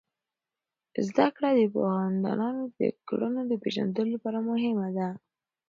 [1.07, 5.09] زده کړه د پوهاندانو د کړنو د پیژندلو لپاره مهم دی.